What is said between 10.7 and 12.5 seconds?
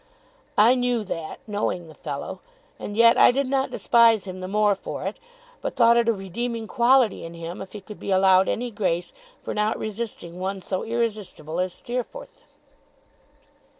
irresistible as Steerforth.